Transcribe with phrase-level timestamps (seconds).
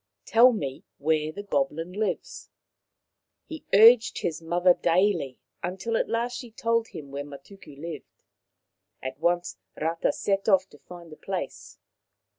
[0.25, 2.49] Tell me where the goblin lives.''
[3.45, 5.37] He urged his mother daily,
[5.77, 8.23] till at last she told him where Matuku lived.
[9.03, 11.77] At once Rata set off to find the place.